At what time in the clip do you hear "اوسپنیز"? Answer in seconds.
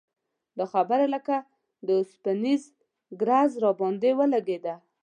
1.99-2.63